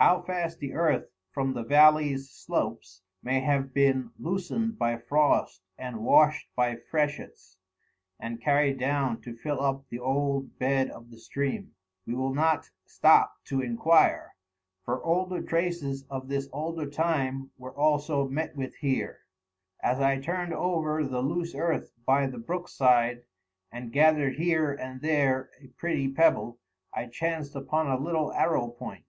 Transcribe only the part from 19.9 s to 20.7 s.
I turned